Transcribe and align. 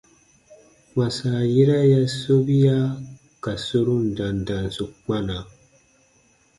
Kpãsa 0.89 1.31
yera 1.53 1.79
ya 1.93 2.01
sobia 2.21 2.77
ka 3.43 3.53
sorun 3.65 4.05
dandansu 4.17 4.85
kpana. 5.03 5.37